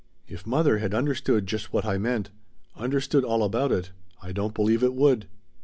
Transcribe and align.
"If 0.27 0.47
mother 0.47 0.79
had 0.79 0.95
understood 0.95 1.45
just 1.45 1.71
what 1.71 1.85
I 1.85 1.99
meant 1.99 2.31
understood 2.75 3.23
all 3.23 3.43
about 3.43 3.71
it 3.71 3.91
I 4.19 4.31
don't 4.31 4.55
believe 4.55 4.81
it 4.81 4.95
would." 4.95 5.27